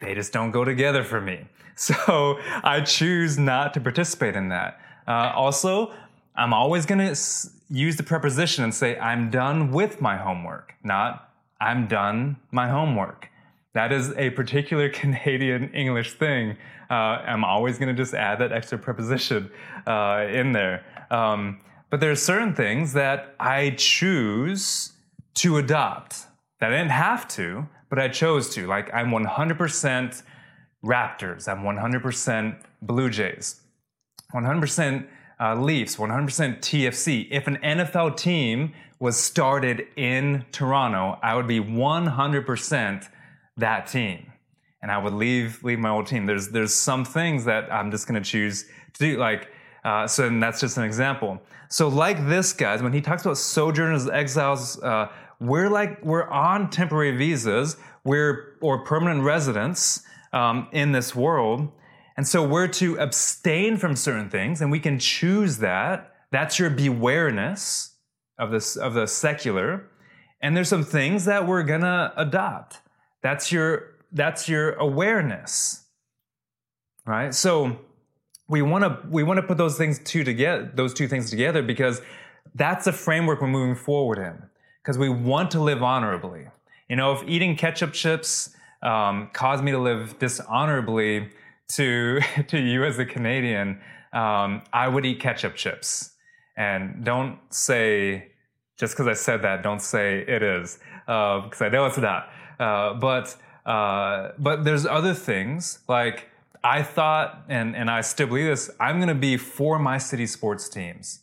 [0.00, 1.46] they just don't go together for me.
[1.74, 4.78] So I choose not to participate in that.
[5.08, 5.92] Uh, also,
[6.34, 7.20] I'm always going to
[7.70, 11.28] use the preposition and say, I'm done with my homework, not
[11.60, 13.28] I'm done my homework.
[13.74, 16.56] That is a particular Canadian English thing.
[16.90, 19.50] Uh, I'm always going to just add that extra preposition
[19.86, 20.84] uh, in there.
[21.10, 24.92] Um, but there are certain things that I choose
[25.34, 26.26] to adopt
[26.60, 28.66] that I didn't have to, but I chose to.
[28.66, 30.22] Like, I'm 100%
[30.84, 33.60] Raptors, I'm 100% Blue Jays,
[34.34, 35.06] 100%
[35.42, 37.26] uh, Leafs, 100% TFC.
[37.30, 43.08] If an NFL team was started in Toronto, I would be 100%
[43.56, 44.32] that team.
[44.80, 46.26] And I would leave leave my old team.
[46.26, 49.16] There's there's some things that I'm just going to choose to do.
[49.16, 49.48] Like
[49.84, 51.40] uh, so, and that's just an example.
[51.68, 55.08] So, like this, guys, when he talks about sojourners, exiles, uh,
[55.40, 60.02] we're like we're on temporary visas we're or permanent residents
[60.32, 61.70] um, in this world
[62.22, 66.14] and so we're to abstain from certain things and we can choose that.
[66.30, 67.96] That's your bewareness
[68.38, 69.88] of this of the secular.
[70.40, 72.78] And there's some things that we're gonna adopt.
[73.24, 75.82] That's your that's your awareness
[77.04, 77.34] right?
[77.34, 77.76] So
[78.46, 81.60] we want to we want to put those things two together those two things together
[81.60, 82.00] because
[82.54, 84.40] that's the framework we're moving forward in
[84.80, 86.46] because we want to live honorably.
[86.88, 91.30] You know, if eating ketchup chips um, caused me to live dishonorably
[91.76, 93.80] to, to you as a Canadian,
[94.12, 96.10] um, I would eat ketchup chips.
[96.56, 98.32] And don't say,
[98.78, 102.28] just because I said that, don't say it is, because uh, I know it's not.
[102.60, 106.28] Uh, but, uh, but there's other things like
[106.64, 110.26] I thought, and, and I still believe this, I'm going to be for my city
[110.26, 111.20] sports teams,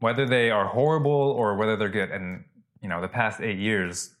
[0.00, 2.10] whether they are horrible or whether they're good.
[2.10, 2.44] And
[2.80, 4.14] you know the past eight years,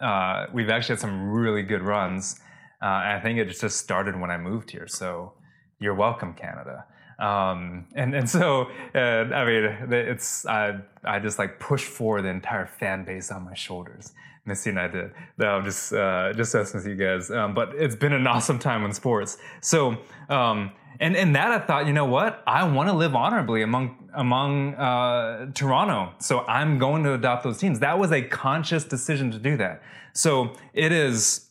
[0.00, 2.40] uh, we've actually had some really good runs.
[2.84, 4.86] Uh, I think it just started when I moved here.
[4.86, 5.32] So
[5.80, 6.84] you're welcome, Canada.
[7.18, 12.28] Um, and and so uh, I mean, it's I I just like push for the
[12.28, 14.12] entire fan base on my shoulders
[14.46, 15.12] Missy and I did.
[15.38, 17.30] No, I'm just uh, just messing with you guys.
[17.30, 19.38] Um, but it's been an awesome time in sports.
[19.62, 19.96] So,
[20.28, 22.42] um, and and that I thought, you know what?
[22.46, 26.12] I want to live honorably among among uh, Toronto.
[26.18, 27.80] So I'm going to adopt those teams.
[27.80, 29.82] That was a conscious decision to do that.
[30.12, 31.48] So it is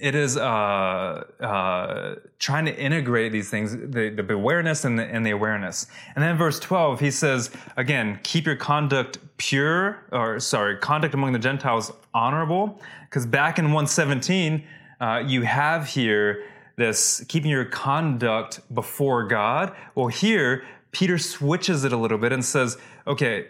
[0.00, 5.26] it is uh, uh, trying to integrate these things, the, the awareness and the, and
[5.26, 5.86] the awareness.
[6.14, 11.32] And then verse 12, he says, again, keep your conduct pure, or sorry, conduct among
[11.32, 12.80] the Gentiles honorable.
[13.08, 14.64] Because back in 117,
[15.00, 16.44] uh, you have here
[16.76, 19.76] this keeping your conduct before God.
[19.94, 23.48] Well, here, Peter switches it a little bit and says, okay,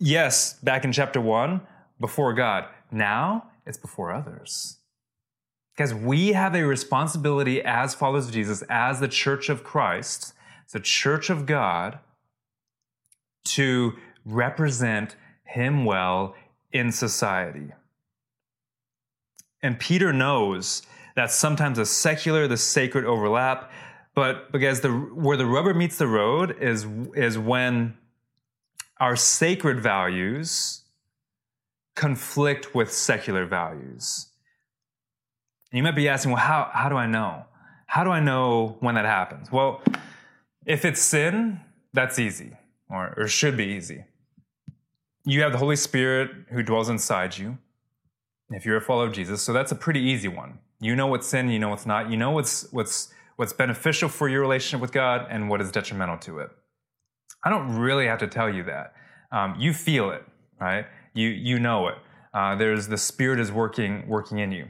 [0.00, 1.60] yes, back in chapter 1,
[2.00, 2.66] before God.
[2.90, 4.78] Now it's before others.
[5.76, 10.32] Because we have a responsibility as followers of Jesus, as the church of Christ,
[10.72, 11.98] the church of God,
[13.44, 16.34] to represent Him well
[16.72, 17.72] in society.
[19.62, 20.82] And Peter knows
[21.16, 23.70] that sometimes the secular, the sacred overlap,
[24.14, 27.96] but because the where the rubber meets the road is is when
[29.00, 30.82] our sacred values
[31.96, 34.26] conflict with secular values.
[35.74, 37.46] You might be asking, well, how, how do I know?
[37.86, 39.50] How do I know when that happens?
[39.50, 39.82] Well,
[40.64, 41.60] if it's sin,
[41.92, 42.52] that's easy,
[42.88, 44.04] or, or should be easy.
[45.24, 47.58] You have the Holy Spirit who dwells inside you,
[48.50, 50.60] if you're a follower of Jesus, so that's a pretty easy one.
[50.78, 54.28] You know what's sin, you know what's not, you know what's, what's, what's beneficial for
[54.28, 56.50] your relationship with God and what is detrimental to it.
[57.42, 58.94] I don't really have to tell you that.
[59.32, 60.24] Um, you feel it,
[60.60, 60.86] right?
[61.14, 61.96] You, you know it.
[62.32, 64.68] Uh, there's the Spirit is working, working in you.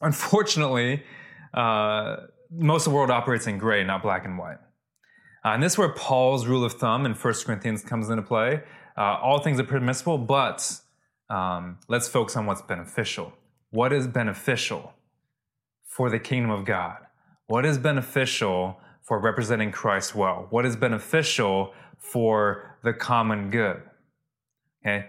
[0.00, 1.02] Unfortunately,
[1.54, 2.16] uh,
[2.50, 4.58] most of the world operates in gray, not black and white.
[5.44, 8.62] Uh, and this is where Paul's rule of thumb in 1 Corinthians comes into play.
[8.96, 10.80] Uh, all things are permissible, but
[11.30, 13.32] um, let's focus on what's beneficial.
[13.70, 14.92] What is beneficial
[15.86, 16.98] for the kingdom of God?
[17.46, 20.46] What is beneficial for representing Christ well?
[20.50, 23.82] What is beneficial for the common good?
[24.84, 25.06] Okay,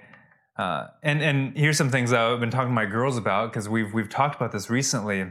[0.62, 3.92] uh, and and here's some things I've been talking to my girls about because we've
[3.96, 5.26] we've talked about this recently,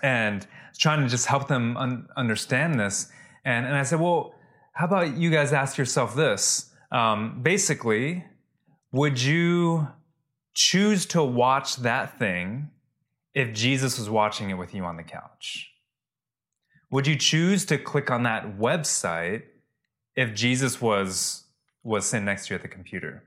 [0.00, 0.46] and
[0.78, 3.10] trying to just help them un- understand this.
[3.44, 4.34] And and I said, well,
[4.74, 6.70] how about you guys ask yourself this?
[6.92, 8.24] Um, basically,
[8.92, 9.88] would you
[10.54, 12.70] choose to watch that thing
[13.34, 15.72] if Jesus was watching it with you on the couch?
[16.92, 19.42] Would you choose to click on that website
[20.14, 21.42] if Jesus was
[21.82, 23.24] was sitting next to you at the computer?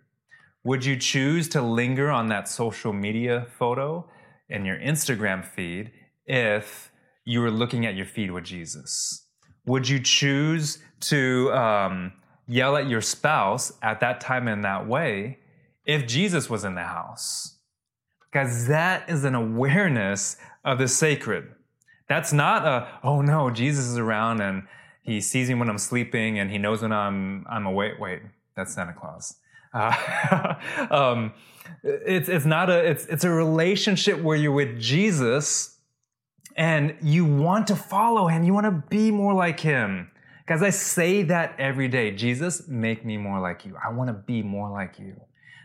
[0.64, 4.08] Would you choose to linger on that social media photo
[4.48, 5.92] in your Instagram feed
[6.28, 6.92] if
[7.26, 9.26] you were looking at your feed with Jesus?
[9.66, 12.14] Would you choose to um,
[12.48, 15.40] yell at your spouse at that time in that way
[15.86, 17.58] if Jesus was in the house?
[18.32, 21.48] Because that is an awareness of the sacred.
[22.08, 24.64] That's not a, oh no, Jesus is around and
[25.02, 27.94] he sees me when I'm sleeping and he knows when I'm, I'm awake.
[28.00, 28.22] Wait,
[28.56, 29.38] that's Santa Claus.
[29.74, 30.56] Uh,
[30.92, 31.34] um,
[31.84, 35.78] it's it's not a it's it's a relationship where you're with Jesus
[36.56, 38.44] and you want to follow him.
[38.44, 40.12] You want to be more like him.
[40.46, 42.12] Guys, I say that every day.
[42.12, 43.76] Jesus, make me more like you.
[43.84, 45.16] I want to be more like you.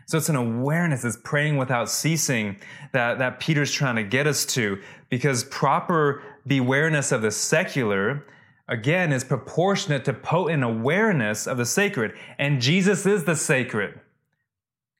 [0.07, 2.55] So it's an awareness, it's praying without ceasing
[2.93, 8.25] that, that Peter's trying to get us to because proper bewareness of the secular
[8.67, 12.13] again, is proportionate to potent awareness of the sacred.
[12.37, 13.99] And Jesus is the sacred.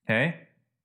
[0.06, 0.36] Okay?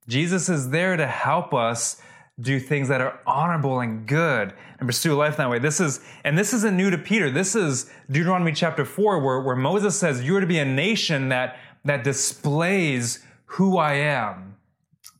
[0.08, 2.02] Jesus is there to help us
[2.40, 5.58] do things that are honorable and good and pursue life that way.
[5.58, 7.30] This is, and this isn't new to Peter.
[7.30, 11.58] This is Deuteronomy chapter 4, where, where Moses says, You're to be a nation that,
[11.84, 14.56] that displays who I am.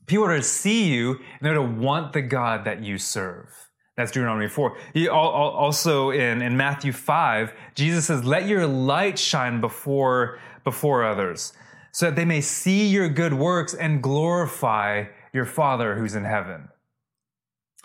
[0.05, 3.62] People are to see you and they're to want the God that you serve.
[3.95, 4.75] That's Deuteronomy 4.
[4.93, 11.53] He, also in, in Matthew 5, Jesus says, Let your light shine before, before others,
[11.91, 16.69] so that they may see your good works and glorify your Father who's in heaven.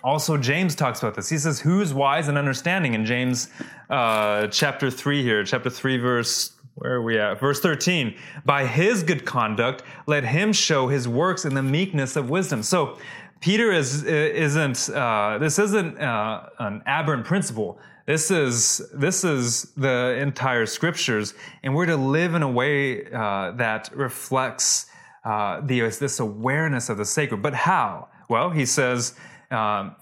[0.03, 1.29] Also, James talks about this.
[1.29, 3.49] He says, Who's wise and understanding in James
[3.91, 7.41] uh, chapter 3 here, chapter 3, verse where are we at?
[7.41, 8.17] Verse 13.
[8.45, 12.63] By his good conduct, let him show his works in the meekness of wisdom.
[12.63, 12.99] So
[13.41, 17.79] Peter is isn't uh, this isn't uh, an aberrant principle.
[18.07, 23.53] This is this is the entire scriptures, and we're to live in a way uh,
[23.53, 24.87] that reflects
[25.25, 27.43] uh, the this awareness of the sacred.
[27.43, 28.09] But how?
[28.29, 29.15] Well, he says,
[29.51, 29.95] um,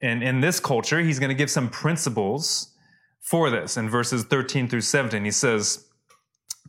[0.00, 2.72] in in this culture, he's going to give some principles
[3.22, 5.24] for this in verses thirteen through seventeen.
[5.24, 5.86] He says,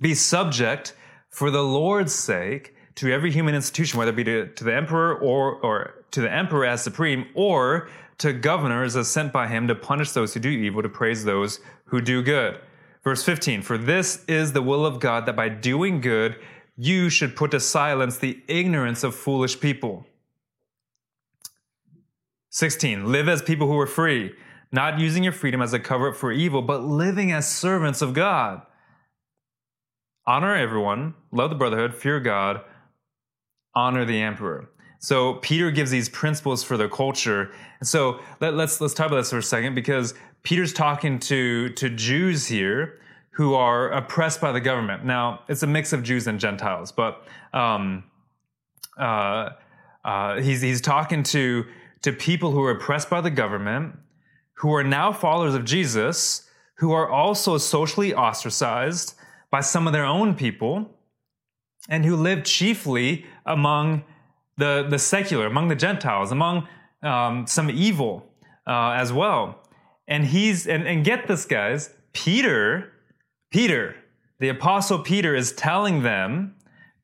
[0.01, 0.93] "Be subject
[1.29, 5.15] for the Lord's sake." To every human institution, whether it be to, to the emperor
[5.15, 9.75] or, or to the emperor as supreme, or to governors as sent by him to
[9.75, 12.59] punish those who do evil, to praise those who do good.
[13.03, 16.37] Verse 15 For this is the will of God, that by doing good
[16.77, 20.05] you should put to silence the ignorance of foolish people.
[22.49, 24.33] 16 Live as people who are free,
[24.71, 28.13] not using your freedom as a cover up for evil, but living as servants of
[28.13, 28.61] God.
[30.25, 32.61] Honor everyone, love the brotherhood, fear God,
[33.75, 34.69] honor the emperor.
[34.99, 37.51] So Peter gives these principles for the culture.
[37.79, 41.19] And so let, us let's, let's talk about this for a second because Peter's talking
[41.19, 42.99] to to Jews here
[43.31, 45.03] who are oppressed by the government.
[45.03, 48.05] Now it's a mix of Jews and Gentiles, but um,
[48.97, 49.49] uh,
[50.05, 51.65] uh, he's he's talking to
[52.03, 53.95] to people who are oppressed by the government,
[54.53, 59.15] who are now followers of Jesus, who are also socially ostracized
[59.51, 60.94] by some of their own people,
[61.89, 64.03] and who live chiefly among
[64.57, 66.67] the, the secular, among the Gentiles, among
[67.03, 68.25] um, some evil
[68.67, 69.61] uh, as well.
[70.07, 72.91] And he's, and, and get this, guys, Peter,
[73.51, 73.95] Peter,
[74.39, 76.55] the apostle Peter is telling them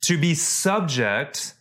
[0.02, 1.54] to be subject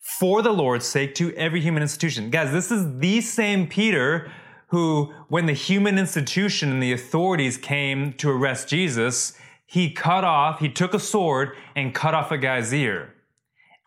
[0.00, 2.30] for the Lord's sake to every human institution.
[2.30, 4.30] Guys, this is the same Peter
[4.68, 9.34] who, when the human institution and the authorities came to arrest Jesus,
[9.72, 13.14] he cut off, he took a sword and cut off a guy's ear.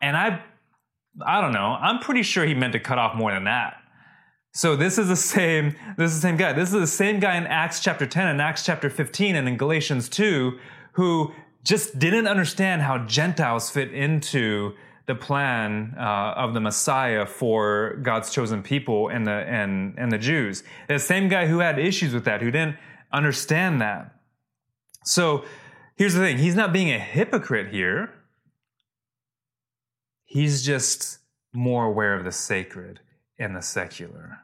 [0.02, 0.42] And I
[1.24, 1.78] I don't know.
[1.80, 3.78] I'm pretty sure he meant to cut off more than that.
[4.52, 6.54] So this is the same, this is the same guy.
[6.54, 9.58] This is the same guy in Acts chapter 10 and Acts chapter 15 and in
[9.58, 10.58] Galatians 2
[10.94, 11.32] who
[11.64, 14.74] just didn't understand how Gentiles fit into
[15.06, 20.18] the plan uh, of the Messiah for God's chosen people and the and and the
[20.18, 20.64] Jews.
[20.88, 22.78] The same guy who had issues with that, who didn't
[23.14, 24.16] understand that.
[25.04, 25.46] So
[25.96, 28.14] here's the thing: he's not being a hypocrite here.
[30.26, 31.20] He's just
[31.54, 33.00] more aware of the sacred
[33.40, 34.40] and the secular.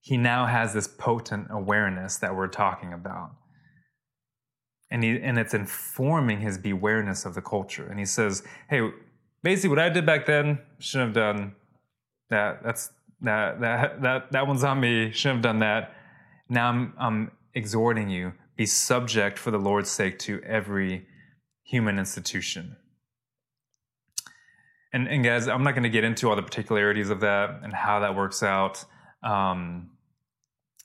[0.00, 3.32] He now has this potent awareness that we're talking about.
[4.90, 7.86] And, he, and it's informing his bewareness of the culture.
[7.88, 8.90] And he says, hey,
[9.42, 11.54] basically what I did back then, shouldn't have done
[12.30, 12.62] that.
[12.62, 12.90] That's
[13.22, 15.12] that that that that one's on me.
[15.12, 15.94] Shouldn't have done that.
[16.48, 21.06] Now I'm I'm exhorting you, be subject for the Lord's sake to every
[21.62, 22.76] human institution
[24.92, 27.72] and, and guys, I'm not going to get into all the particularities of that and
[27.72, 28.84] how that works out.
[29.22, 29.90] Um,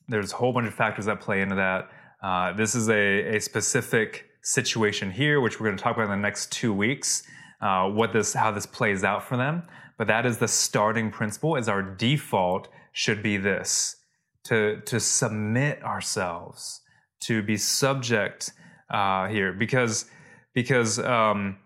[0.08, 1.90] there's a whole bunch of factors that play into that.
[2.24, 6.12] Uh, this is a, a specific situation here, which we're going to talk about in
[6.12, 7.24] the next two weeks.
[7.60, 9.64] Uh, what this, how this plays out for them.
[9.98, 11.58] But that is the starting principle.
[11.58, 13.96] As our default should be this:
[14.44, 16.82] to to submit ourselves,
[17.22, 18.52] to be subject
[18.90, 20.06] uh, here, because
[20.54, 21.58] because um,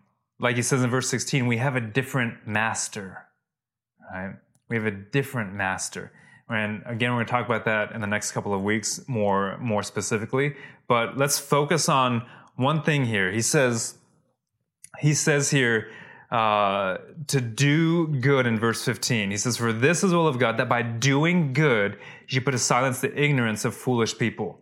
[0.42, 3.26] like he says in verse 16, we have a different master,
[4.14, 4.34] right?
[4.70, 6.12] We have a different master.
[6.50, 9.58] And again, we're going to talk about that in the next couple of weeks more,
[9.60, 10.56] more specifically.
[10.88, 13.32] But let's focus on one thing here.
[13.32, 13.96] He says,
[15.00, 15.90] he says here,
[16.32, 19.32] uh, to do good in verse 15.
[19.32, 21.98] He says, For this is the will of God, that by doing good,
[22.30, 24.60] you put to silence the ignorance of foolish people.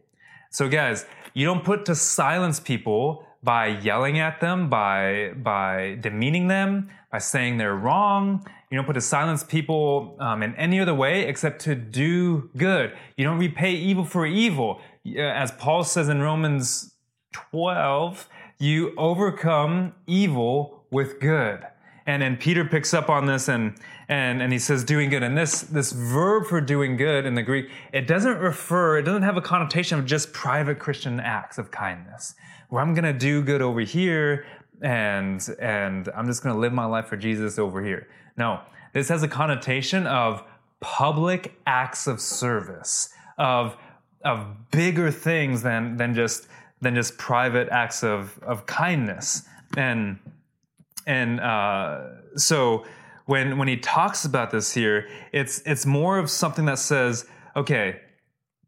[0.52, 6.48] So, guys, you don't put to silence people by yelling at them, by by demeaning
[6.48, 8.46] them, by saying they're wrong.
[8.70, 12.94] You don't put to silence people um, in any other way except to do good.
[13.16, 14.82] You don't repay evil for evil,
[15.18, 16.94] as Paul says in Romans
[17.34, 18.28] 12.
[18.60, 21.66] You overcome evil with good.
[22.10, 23.76] And then Peter picks up on this and
[24.08, 25.22] and and he says doing good.
[25.22, 29.22] And this this verb for doing good in the Greek, it doesn't refer, it doesn't
[29.22, 32.34] have a connotation of just private Christian acts of kindness
[32.70, 34.48] where I'm gonna do good over here
[34.82, 38.08] and and I'm just gonna live my life for Jesus over here.
[38.38, 40.44] No, this has a connotation of
[40.80, 43.78] public acts of service, of
[44.26, 46.48] of bigger things than than just
[46.82, 49.44] than just private acts of of kindness.
[49.78, 50.18] And
[51.10, 52.02] and uh,
[52.36, 52.86] so
[53.26, 58.00] when when he talks about this here, it's it's more of something that says, okay,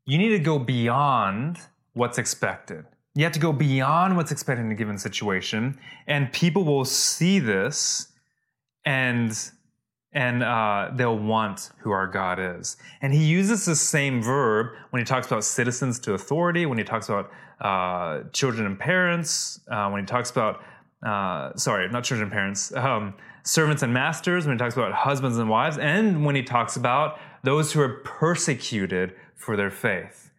[0.05, 1.59] you need to go beyond
[1.93, 2.85] what's expected.
[3.13, 5.77] You have to go beyond what's expected in a given situation,
[6.07, 8.11] and people will see this,
[8.85, 9.37] and
[10.11, 12.75] and uh, they'll want who our God is.
[13.03, 16.83] And he uses the same verb when he talks about citizens to authority, when he
[16.83, 17.31] talks about
[17.61, 20.63] uh, children and parents, uh, when he talks about
[21.05, 25.37] uh, sorry, not children and parents, um, servants and masters, when he talks about husbands
[25.37, 30.31] and wives, and when he talks about those who are persecuted for their faith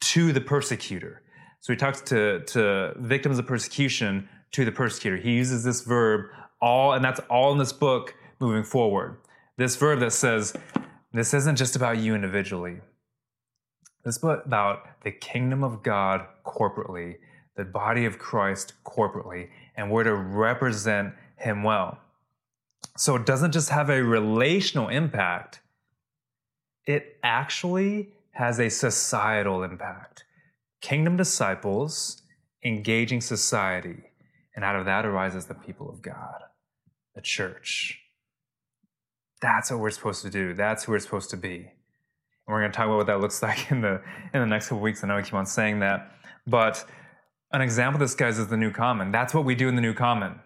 [0.00, 1.22] to the persecutor.
[1.60, 5.16] So he talks to, to victims of persecution to the persecutor.
[5.16, 6.26] He uses this verb
[6.60, 9.18] all, and that's all in this book moving forward.
[9.58, 10.54] This verb that says,
[11.12, 12.78] this isn't just about you individually.
[14.04, 17.16] This is about the kingdom of God corporately,
[17.56, 21.98] the body of Christ corporately, and we're to represent him well.
[22.96, 25.60] So it doesn't just have a relational impact,
[26.86, 30.24] it actually has a societal impact.
[30.80, 32.22] Kingdom disciples
[32.64, 34.02] engaging society,
[34.54, 36.42] and out of that arises the people of God,
[37.14, 38.00] the church.
[39.40, 40.54] That's what we're supposed to do.
[40.54, 41.56] That's who we're supposed to be.
[41.56, 44.00] And we're going to talk about what that looks like in the
[44.32, 45.02] in the next couple weeks.
[45.02, 46.12] I know I keep on saying that,
[46.46, 46.84] but
[47.52, 49.12] an example of this, guys, is the New Common.
[49.12, 50.40] That's what we do in the New Common,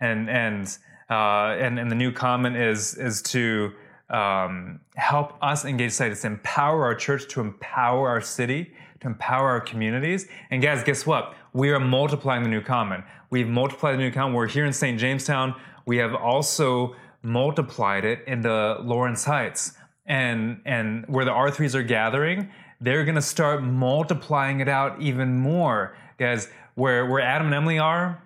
[0.00, 0.66] and and
[1.10, 3.72] uh, and and the New Common is is to
[4.10, 9.60] um, help us engage society, empower our church, to empower our city, to empower our
[9.60, 10.28] communities.
[10.50, 11.34] And guys, guess what?
[11.52, 13.02] We are multiplying the New Common.
[13.30, 14.34] We've multiplied the New Common.
[14.34, 14.98] We're here in St.
[14.98, 15.54] Jamestown.
[15.86, 19.72] We have also multiplied it in the Lawrence Heights.
[20.06, 22.50] And, and where the R3s are gathering,
[22.80, 25.96] they're going to start multiplying it out even more.
[26.18, 28.22] Guys, where, where Adam and Emily are,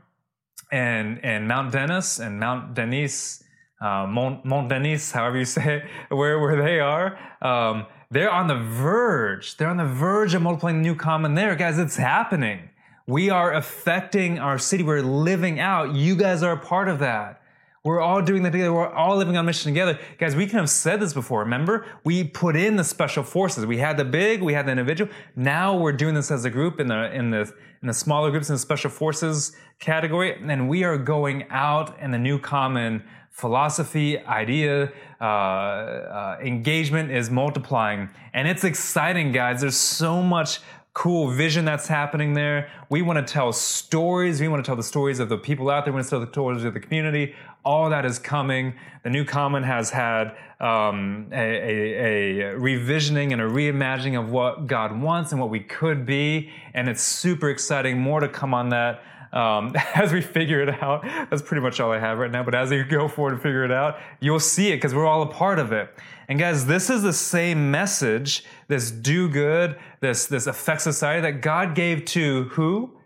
[0.73, 3.43] and, and Mount Dennis and Mount Denise,
[3.81, 5.85] uh, Mont, Mont Denis, however you say it,
[6.15, 9.57] where, where they are, um, they're on the verge.
[9.57, 11.55] They're on the verge of multiplying the new common there.
[11.55, 12.71] Guys, it's happening.
[13.07, 14.83] We are affecting our city.
[14.83, 15.95] We're living out.
[15.95, 17.40] You guys are a part of that.
[17.83, 18.75] We're all doing that together.
[18.75, 19.99] We're all living on mission together.
[20.19, 21.41] Guys, we can have said this before.
[21.41, 21.87] Remember?
[22.05, 23.65] We put in the special forces.
[23.65, 25.11] We had the big, we had the individual.
[25.35, 27.51] Now we're doing this as a group in the in the
[27.81, 30.37] in the smaller groups in the special forces category.
[30.47, 37.31] And we are going out in the new common philosophy, idea, uh, uh, engagement is
[37.31, 38.11] multiplying.
[38.35, 39.63] And it's exciting, guys.
[39.63, 40.61] There's so much
[40.93, 42.71] cool vision that's happening there.
[42.89, 44.41] We want to tell stories.
[44.41, 45.93] We want to tell the stories of the people out there.
[45.93, 47.35] We want to tell the stories of the community.
[47.65, 48.75] All that is coming.
[49.05, 54.67] The New Common has had um, a, a, a, revisioning and a reimagining of what
[54.67, 56.51] God wants and what we could be.
[56.75, 57.99] And it's super exciting.
[57.99, 59.03] More to come on that.
[59.33, 62.43] Um, as we figure it out, that's pretty much all I have right now.
[62.43, 65.23] But as we go forward and figure it out, you'll see it because we're all
[65.23, 65.95] a part of it.
[66.29, 71.41] And guys, this is the same message, this do good, this, this affect society that
[71.41, 72.97] God gave to who?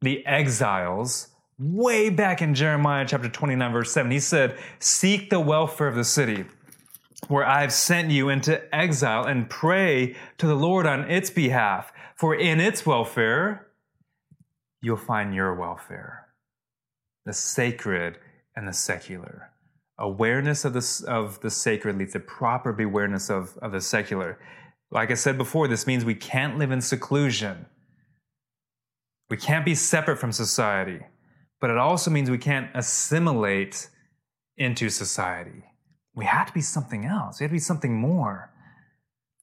[0.00, 1.28] The exiles
[1.60, 4.10] way back in Jeremiah chapter 29, verse 7.
[4.10, 6.46] He said, Seek the welfare of the city
[7.28, 11.92] where I've sent you into exile and pray to the Lord on its behalf.
[12.16, 13.66] For in its welfare,
[14.82, 16.26] you'll find your welfare,
[17.24, 18.18] the sacred
[18.56, 19.50] and the secular.
[19.98, 24.38] Awareness of the, of the sacred leads to proper awareness of, of the secular.
[24.90, 27.66] Like I said before, this means we can't live in seclusion.
[29.28, 31.00] We can't be separate from society,
[31.60, 33.88] but it also means we can't assimilate
[34.56, 35.64] into society.
[36.14, 37.38] We have to be something else.
[37.38, 38.50] We have to be something more.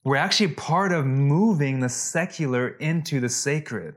[0.03, 3.95] We're actually part of moving the secular into the sacred.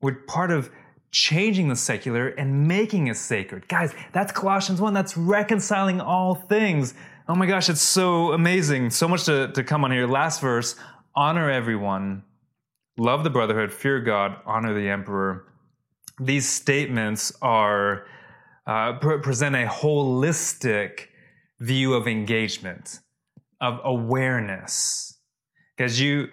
[0.00, 0.70] We're part of
[1.10, 3.68] changing the secular and making it sacred.
[3.68, 4.94] Guys, that's Colossians 1.
[4.94, 6.94] That's reconciling all things.
[7.28, 8.90] Oh my gosh, it's so amazing.
[8.90, 10.06] So much to, to come on here.
[10.06, 10.76] Last verse
[11.14, 12.22] honor everyone,
[12.96, 15.46] love the brotherhood, fear God, honor the emperor.
[16.20, 18.06] These statements are
[18.66, 21.06] uh, pre- present a holistic
[21.58, 23.00] view of engagement,
[23.60, 25.18] of awareness.
[25.76, 26.28] Because you,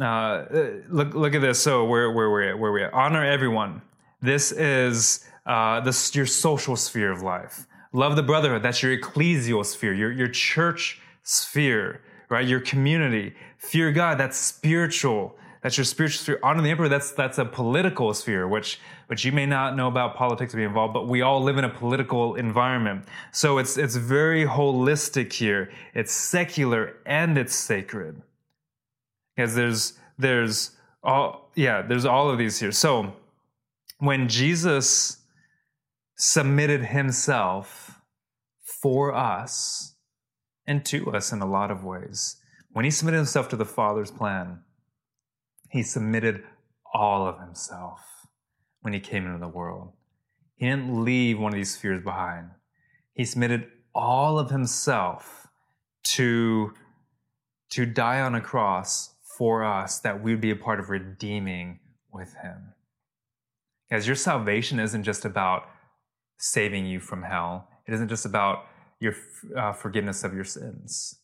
[0.00, 0.44] uh,
[0.88, 1.60] look, look at this.
[1.60, 2.92] So where, where we're at, where we at.
[2.92, 3.82] Honor everyone.
[4.20, 7.66] This is uh, this your social sphere of life.
[7.92, 8.62] Love the brotherhood.
[8.62, 12.46] That's your ecclesial sphere, your, your church sphere, right?
[12.46, 13.34] Your community.
[13.56, 14.18] Fear God.
[14.18, 15.36] That's spiritual.
[15.62, 16.40] That's your spiritual sphere.
[16.42, 16.88] Honor the emperor.
[16.88, 20.64] That's that's a political sphere, which which you may not know about politics to be
[20.64, 23.06] involved, but we all live in a political environment.
[23.32, 25.72] So it's it's very holistic here.
[25.94, 28.22] It's secular and it's sacred
[29.38, 30.72] because there's there's
[31.04, 32.72] all yeah there's all of these here.
[32.72, 33.14] So
[34.00, 35.18] when jesus
[36.16, 38.00] submitted himself
[38.82, 39.94] for us
[40.66, 42.36] and to us in a lot of ways
[42.72, 44.60] when he submitted himself to the father's plan
[45.70, 46.42] he submitted
[46.92, 48.00] all of himself
[48.80, 49.92] when he came into the world.
[50.56, 52.50] He didn't leave one of these spheres behind.
[53.12, 55.46] He submitted all of himself
[56.14, 56.72] to
[57.70, 61.78] to die on a cross for us that we would be a part of redeeming
[62.12, 62.74] with Him.
[63.90, 65.62] As your salvation isn't just about
[66.38, 68.66] saving you from hell, it isn't just about
[69.00, 69.14] your
[69.56, 71.20] uh, forgiveness of your sins.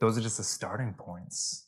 [0.00, 1.66] Those are just the starting points.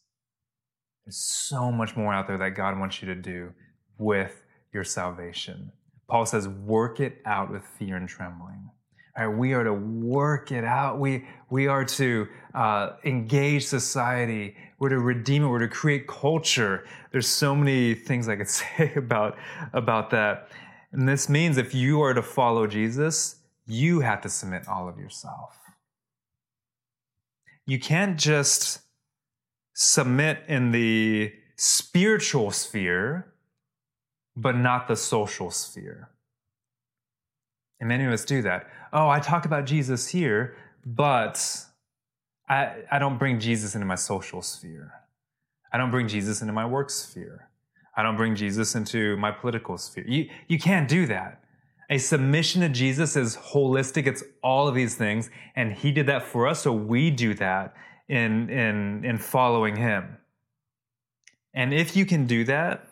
[1.04, 3.52] There's so much more out there that God wants you to do
[3.98, 4.42] with
[4.72, 5.72] your salvation.
[6.08, 8.70] Paul says, work it out with fear and trembling.
[9.20, 10.98] Right, we are to work it out.
[10.98, 14.56] We, we are to uh, engage society.
[14.78, 15.48] We're to redeem it.
[15.48, 16.86] We're to create culture.
[17.12, 19.36] There's so many things I could say about,
[19.74, 20.48] about that.
[20.92, 24.96] And this means if you are to follow Jesus, you have to submit all of
[24.96, 25.54] yourself.
[27.66, 28.80] You can't just
[29.74, 33.34] submit in the spiritual sphere,
[34.34, 36.08] but not the social sphere.
[37.80, 38.66] And many of us do that.
[38.92, 41.66] Oh, I talk about Jesus here, but
[42.48, 44.92] I, I don't bring Jesus into my social sphere.
[45.72, 47.48] I don't bring Jesus into my work sphere.
[47.96, 50.04] I don't bring Jesus into my political sphere.
[50.06, 51.42] You, you can't do that.
[51.88, 54.06] A submission to Jesus is holistic.
[54.06, 55.30] It's all of these things.
[55.56, 56.62] And he did that for us.
[56.62, 57.74] So we do that
[58.08, 60.18] in, in, in following him.
[61.54, 62.86] And if you can do that,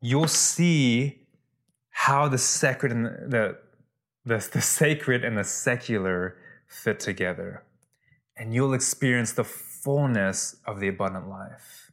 [0.00, 1.20] you'll see
[1.90, 3.58] how the sacred and the,
[4.24, 7.64] the, the sacred and the secular fit together.
[8.36, 11.92] And you'll experience the fullness of the abundant life.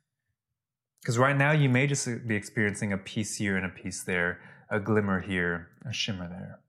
[1.01, 4.39] Because right now, you may just be experiencing a piece here and a piece there,
[4.69, 6.59] a glimmer here, a shimmer there.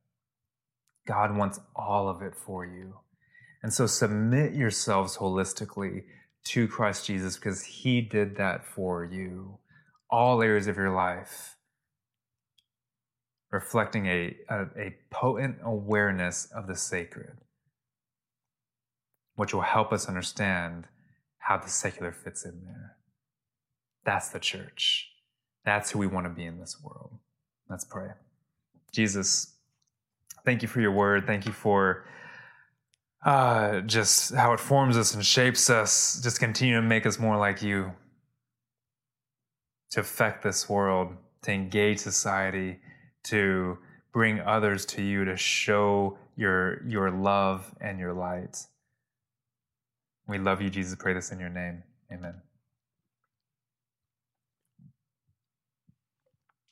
[1.07, 2.95] God wants all of it for you.
[3.63, 6.05] And so submit yourselves holistically
[6.45, 9.59] to Christ Jesus because he did that for you.
[10.11, 11.57] All areas of your life,
[13.53, 17.37] reflecting a, a, a potent awareness of the sacred,
[19.37, 20.87] which will help us understand
[21.39, 22.97] how the secular fits in there.
[24.05, 25.11] That's the church.
[25.65, 27.19] That's who we want to be in this world.
[27.69, 28.09] Let's pray.
[28.91, 29.55] Jesus,
[30.45, 31.27] thank you for your word.
[31.27, 32.07] Thank you for
[33.25, 36.21] uh, just how it forms us and shapes us.
[36.23, 37.93] Just continue to make us more like you,
[39.91, 42.81] to affect this world, to engage society,
[43.25, 43.79] to
[44.13, 48.67] bring others to you, to show your, your love and your light.
[50.27, 50.95] We love you, Jesus.
[50.99, 51.83] Pray this in your name.
[52.13, 52.35] Amen.